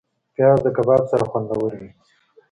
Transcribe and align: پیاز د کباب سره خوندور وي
پیاز 0.33 0.59
د 0.63 0.67
کباب 0.77 1.03
سره 1.11 1.23
خوندور 1.31 1.71
وي 1.79 1.89